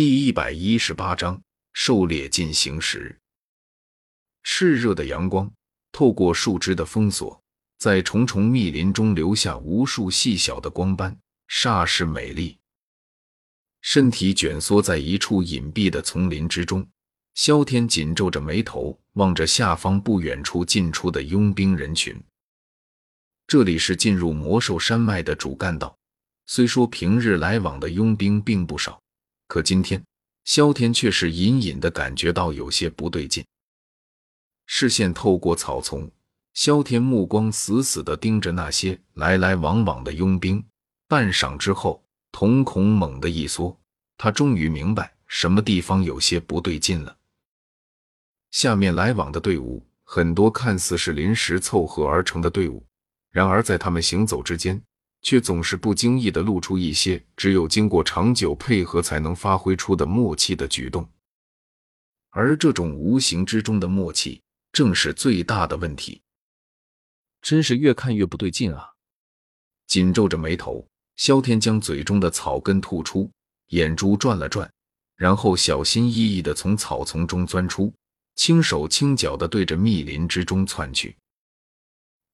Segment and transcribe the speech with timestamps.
[0.00, 1.42] 第一百一十八章
[1.72, 3.18] 狩猎进行时。
[4.44, 5.52] 炽热的阳光
[5.90, 7.42] 透过树枝的封锁，
[7.78, 12.56] 在重重密林中留下无数细小的光斑，煞是美丽。
[13.80, 16.86] 身体蜷缩在一处隐蔽的丛林之中，
[17.34, 22.16] 萧天紧皱着眉头，望着下方不远处进出的佣兵人群。
[23.48, 25.98] 这里是进入魔兽山脉的主干道，
[26.46, 29.02] 虽说平日来往的佣兵并不少。
[29.48, 30.04] 可今天，
[30.44, 33.44] 萧天却是隐隐的感觉到有些不对劲。
[34.66, 36.10] 视线透过草丛，
[36.52, 40.62] 萧天目光死死的盯着那些来来往往的佣兵。
[41.08, 43.74] 半晌之后，瞳孔猛地一缩，
[44.18, 47.16] 他终于明白什么地方有些不对劲了。
[48.50, 52.86] 下面来往的队伍很多，看似是临时凑合而成的队伍，
[53.30, 54.82] 然而在他们行走之间。
[55.22, 61.08] 却总是不经意的露出一些只有经过长久配合才能发挥出的默契的举动，
[62.30, 64.40] 而这种无形之中的默契，
[64.72, 66.20] 正是最大的问题。
[67.40, 68.92] 真是越看越不对劲啊！
[69.86, 73.30] 紧皱着眉头，萧天将嘴中的草根吐出，
[73.68, 74.70] 眼珠转了转，
[75.16, 77.92] 然后小心翼翼的从草丛中钻出，
[78.34, 81.16] 轻手轻脚的对着密林之中窜去。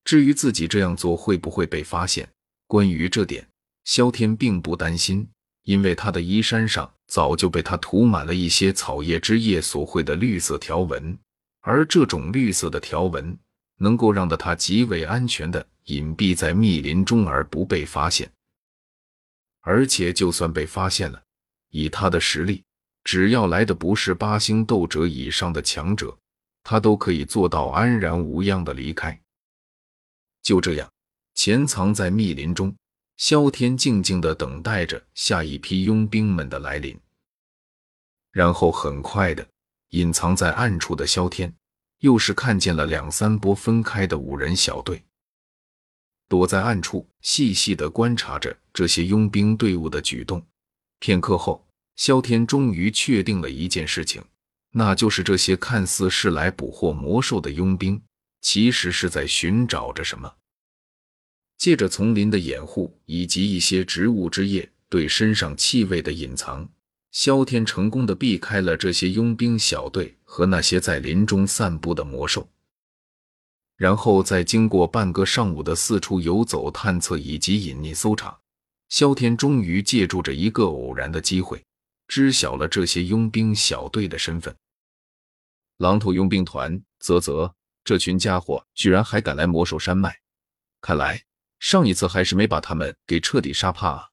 [0.05, 2.29] 至于自己这样做会不会被发现？
[2.75, 3.49] 关于这点，
[3.85, 5.29] 萧天并不担心，
[5.63, 11.17] 因为他的衣衫上早就被他涂满了一些草叶枝叶所绘的绿色条纹，
[11.61, 13.39] 而这种绿色的条纹
[13.77, 18.29] 能够让得他极为安全的隐蔽在密林中而不被发现。
[19.61, 21.23] 而且，就算被发现了，
[21.71, 22.65] 以他的实力，
[23.05, 26.19] 只要来的不是八星斗者以上的强者，
[26.65, 29.17] 他都可以做到安然无恙的离开。
[30.43, 30.94] 就这样。
[31.35, 32.75] 潜藏在密林中，
[33.17, 36.99] 萧天静静的等待着下一批佣兵们的来临。
[38.33, 39.47] 然后很快的，
[39.91, 41.55] 隐藏在暗处的萧天
[42.01, 45.05] 又是看见了两三波分开的五人小队，
[46.29, 50.45] 躲在暗处细细的观察着这些佣兵队伍的举动。
[50.99, 51.67] 片刻后，
[51.97, 54.25] 萧天终于确定了一件事情，
[54.71, 58.03] 那就是这些看似是来捕获魔兽的佣兵，
[58.41, 60.35] 其实是在寻找着什么。
[61.57, 66.69] 借着丛林的掩护以及一些植物枝叶对身上气味的隐藏，
[67.11, 72.49] 萧天成功的避开了这些佣兵小队和那些在林中散步的魔兽。
[73.77, 78.39] 然后在经过半个上午的四处游走、探测以及隐匿搜查，
[78.89, 81.65] 萧天终于借助着一个偶然的机会，
[82.07, 84.55] 知晓了这些佣兵小队的身份——
[85.79, 86.81] 狼头佣兵团。
[87.01, 90.19] 啧啧，这群家伙居然还敢来魔兽山脉，
[90.81, 91.25] 看来……
[91.65, 94.11] 上一次还是没把他们给彻底杀怕啊！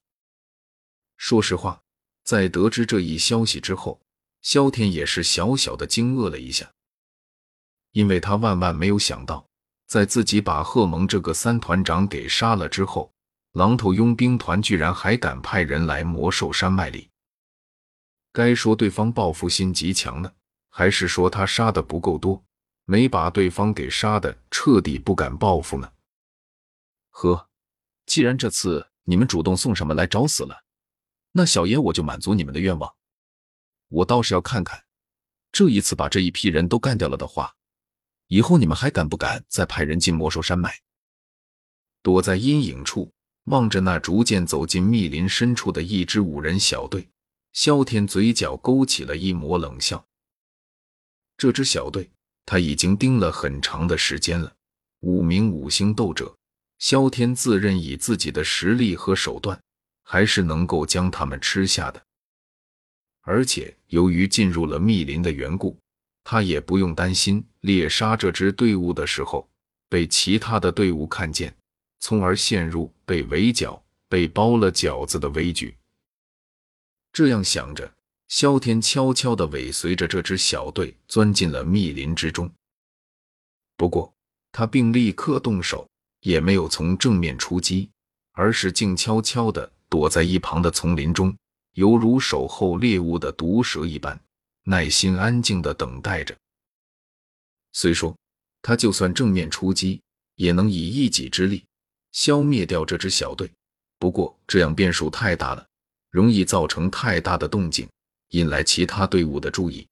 [1.18, 1.82] 说实话，
[2.24, 4.00] 在得知这一消息之后，
[4.40, 6.72] 萧天也是小小的惊愕了一下，
[7.90, 9.46] 因为他万万没有想到，
[9.86, 13.12] 在自己把贺蒙这个三团长给杀了之后，
[13.52, 17.10] 狼头佣兵团居然还敢派人来魔兽山脉里。
[18.32, 20.32] 该说对方报复心极强呢，
[20.70, 22.42] 还是说他杀的不够多，
[22.86, 25.92] 没把对方给杀的彻底不敢报复呢？
[27.12, 27.48] 呵，
[28.06, 30.64] 既然这次你们主动送上门来找死了，
[31.30, 32.92] 那小爷我就满足你们的愿望。
[33.88, 34.84] 我倒是要看看，
[35.52, 37.54] 这一次把这一批人都干掉了的话，
[38.26, 40.74] 以后你们还敢不敢再派人进魔兽山脉？
[42.02, 43.12] 躲在阴影处，
[43.44, 47.08] 望着那逐渐走进密林深处的一支五人小队，
[47.52, 50.04] 萧天嘴角勾起了一抹冷笑。
[51.36, 52.10] 这支小队
[52.46, 54.56] 他已经盯了很长的时间了，
[55.00, 56.36] 五名五星斗者。
[56.82, 59.56] 萧天自认以自己的实力和手段，
[60.02, 62.02] 还是能够将他们吃下的。
[63.20, 65.78] 而且由于进入了密林的缘故，
[66.24, 69.48] 他也不用担心猎杀这支队伍的时候
[69.88, 71.56] 被其他的队伍看见，
[72.00, 75.72] 从而陷入被围剿、被包了饺子的危局。
[77.12, 77.94] 这样想着，
[78.26, 82.52] 萧天悄悄地尾随着这支小队钻进了密林之中。
[83.76, 84.12] 不过，
[84.50, 85.88] 他并立刻动手。
[86.22, 87.88] 也没有从正面出击，
[88.32, 91.36] 而是静悄悄地躲在一旁的丛林中，
[91.74, 94.18] 犹如守候猎物的毒蛇一般，
[94.64, 96.36] 耐心安静地等待着。
[97.72, 98.16] 虽说
[98.60, 100.00] 他就算正面出击，
[100.36, 101.64] 也能以一己之力
[102.12, 103.50] 消灭掉这支小队，
[103.98, 105.66] 不过这样变数太大了，
[106.10, 107.88] 容易造成太大的动静，
[108.28, 109.86] 引来其他队伍的注意。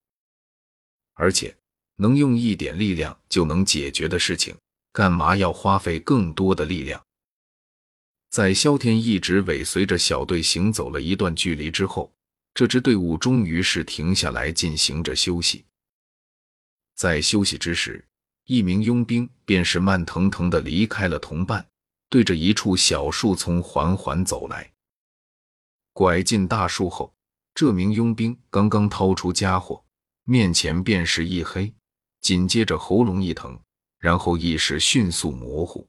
[1.14, 1.54] 而且
[1.96, 4.56] 能用一点力量就能解决的事情。
[4.92, 7.04] 干嘛要花费更多的力量？
[8.28, 12.12] 在萧天一直尾随着小队行走了一段距离之后，
[12.54, 15.64] 这支队伍终于是停下来进行着休息。
[16.94, 18.04] 在休息之时，
[18.44, 21.66] 一名佣兵便是慢腾腾的离开了同伴，
[22.08, 24.70] 对着一处小树丛缓缓走来。
[25.92, 27.12] 拐进大树后，
[27.54, 29.84] 这名佣兵刚刚掏出家伙，
[30.24, 31.72] 面前便是一黑，
[32.20, 33.58] 紧接着喉咙一疼，
[34.00, 35.88] 然后意识迅速模糊。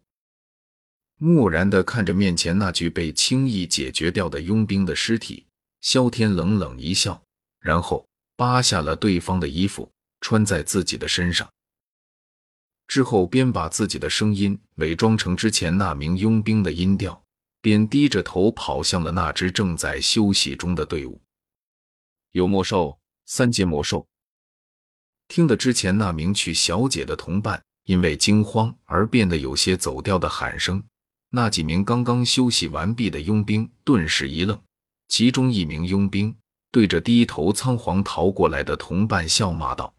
[1.17, 5.47] 漠然的看着面前那具被轻易解决掉的佣兵的尸体，
[5.79, 7.23] 萧天冷冷一笑，
[7.59, 11.49] 然后扒下了对方的衣服，穿在自己的身上。
[12.87, 17.23] 之后，边把自己的声音伪装成之前那名佣兵的音调，
[17.61, 21.21] 边低着头跑向了那支正在休息中的队伍。
[22.31, 24.07] 有魔兽，三阶魔兽。
[25.27, 30.83] 听得之前那名去小姐的同伴因为惊慌而变得有些走调的喊声。
[31.29, 34.61] 那几名刚刚休息完毕的佣兵顿时一愣，
[35.07, 36.35] 其中一名佣兵
[36.71, 39.95] 对着低头仓皇逃过来的同伴笑骂道：“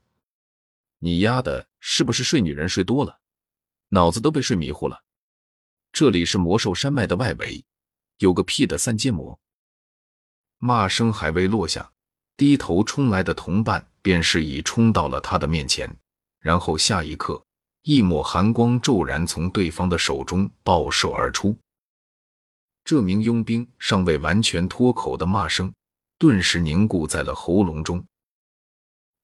[1.01, 3.19] 你丫的，是不是睡女人睡多了，
[3.89, 5.03] 脑子都被睡迷糊了？
[5.91, 7.65] 这里是魔兽山脉的外围，
[8.19, 9.41] 有个屁的三阶魔！”
[10.59, 11.93] 骂声还未落下，
[12.37, 15.97] 低头冲来的同伴便是已冲到了他的面前，
[16.41, 17.43] 然后下一刻。
[17.85, 21.57] 一抹寒光骤然从对方的手中爆射而出，
[22.85, 25.73] 这名佣兵尚未完全脱口的骂声，
[26.17, 28.05] 顿时凝固在了喉咙中。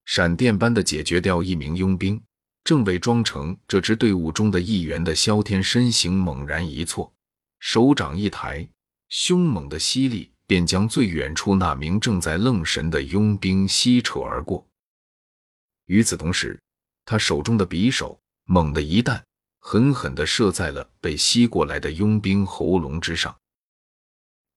[0.06, 2.20] 闪电般的解决掉一名佣兵，
[2.64, 7.12] 正伪装成这支队伍中的一员的萧天身形猛然一错，
[7.60, 8.68] 手掌一抬，
[9.08, 14.66] 凶猛的吸力便将最远处那名正在愣神的佣兵吸扯而过。
[15.86, 16.60] 与此同时，
[17.04, 18.18] 他手中的匕首。
[18.50, 19.26] 猛地一弹，
[19.58, 23.38] 狠狠地射在了被吸过来的佣兵喉咙之上。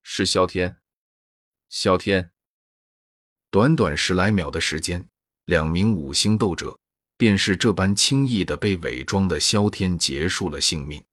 [0.01, 0.77] 是萧天，
[1.67, 2.31] 萧天。
[3.49, 5.05] 短短十来秒的时间，
[5.43, 6.79] 两名五星斗者
[7.17, 11.03] 便是这般轻易的被伪装的萧天结束了性命，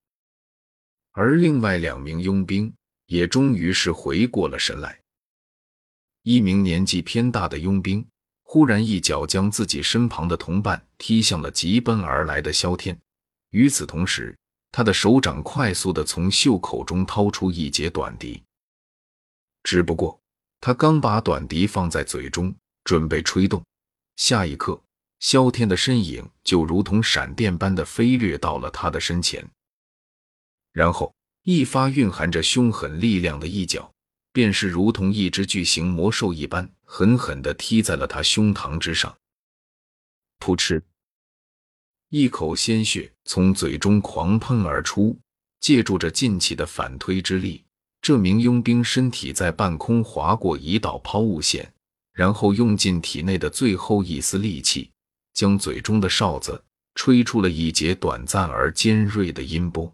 [1.11, 2.73] 而另外两名佣兵
[3.07, 5.01] 也终于是回过了神来。
[6.23, 8.09] 一名年纪偏大的佣兵。
[8.51, 12.99] 忽然一脚将自己身旁的同伴踢向了疾奔而来的萧天，
[13.51, 14.35] 与此同时，
[14.73, 18.43] 他的手掌快速的从袖口中掏出一截短笛。
[19.65, 20.19] 只不过，
[20.63, 22.55] 他刚把短笛放在嘴中，
[22.85, 23.63] 准备吹动，
[24.17, 24.83] 下一刻，
[25.21, 29.47] 萧天的身影就如同闪电般的飞掠到了他的身前，
[30.73, 33.93] 然后一发蕴含着凶狠力量的一脚。
[34.39, 39.19] 便是如同一只巨型魔兽一般，狠狠地踢在了他胸膛之上。
[40.39, 40.81] 噗嗤，
[42.11, 45.19] 一口鲜血从嘴中狂喷而出。
[45.59, 47.65] 借助着劲气的反推之力，
[48.01, 51.75] 这名佣兵身体在半空划过一道抛物线，
[52.13, 54.93] 然后用尽体内的最后一丝力气，
[55.35, 56.63] 将嘴中的哨子
[56.95, 59.93] 吹出了一截短暂而尖锐的音波。